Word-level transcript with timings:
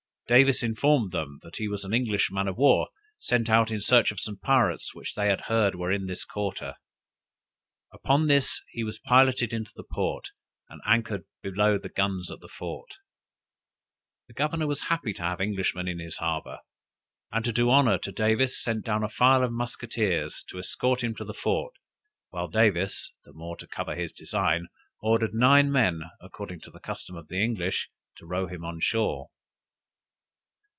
Davis 0.27 0.63
informed 0.63 1.11
them, 1.11 1.39
that 1.43 1.57
he 1.57 1.67
was 1.67 1.83
an 1.83 1.93
English 1.93 2.31
man 2.31 2.47
of 2.47 2.55
war, 2.57 2.87
sent 3.19 3.49
out 3.49 3.69
in 3.69 3.81
search 3.81 4.11
of 4.11 4.19
some 4.21 4.37
pirates 4.37 4.95
which 4.95 5.13
they 5.13 5.27
had 5.27 5.41
heard 5.41 5.75
were 5.75 5.91
in 5.91 6.05
this 6.05 6.23
quarter. 6.23 6.75
Upon 7.91 8.27
this, 8.27 8.61
he 8.71 8.81
was 8.81 8.97
piloted 8.97 9.51
into 9.51 9.73
the 9.75 9.83
port, 9.83 10.29
and 10.69 10.79
anchored 10.85 11.25
below 11.41 11.77
the 11.77 11.89
guns 11.89 12.31
at 12.31 12.39
the 12.39 12.47
fort. 12.47 12.93
The 14.29 14.33
governor 14.33 14.67
was 14.67 14.83
happy 14.83 15.11
to 15.15 15.21
have 15.21 15.41
Englishmen 15.41 15.89
in 15.89 15.99
his 15.99 16.15
harbor; 16.19 16.61
and 17.33 17.43
to 17.43 17.51
do 17.51 17.69
honor 17.69 17.97
to 17.97 18.13
Davis, 18.13 18.57
sent 18.57 18.85
down 18.85 19.03
a 19.03 19.09
file 19.09 19.43
of 19.43 19.51
musqueteers 19.51 20.45
to 20.47 20.59
escort 20.59 21.03
him 21.03 21.09
into 21.11 21.25
the 21.25 21.33
fort, 21.33 21.73
while 22.29 22.47
Davis, 22.47 23.13
the 23.25 23.33
more 23.33 23.57
to 23.57 23.67
cover 23.67 23.97
his 23.97 24.13
design, 24.13 24.69
ordered 25.01 25.33
nine 25.33 25.69
men, 25.69 26.03
according 26.21 26.61
to 26.61 26.71
the 26.71 26.79
custom 26.79 27.17
of 27.17 27.27
the 27.27 27.43
English, 27.43 27.89
to 28.15 28.25
row 28.25 28.47
him 28.47 28.63
on 28.63 28.79
shore. 28.79 29.29